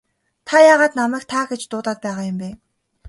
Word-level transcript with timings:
Та 0.47 0.61
яагаад 0.69 0.97
намайг 0.99 1.23
та 1.33 1.41
гэж 1.49 1.61
дуудаад 1.71 1.99
байгаа 2.05 2.25
юм 2.31 2.37
бэ? 2.41 2.49